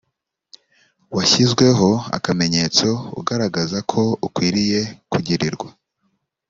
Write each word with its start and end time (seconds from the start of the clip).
washyizeho 1.15 1.89
akamenyetso 2.17 2.87
ukagaragaza 3.19 3.77
ko 3.91 4.01
ukwiriye 4.27 4.81
kugirirwa 5.11 5.67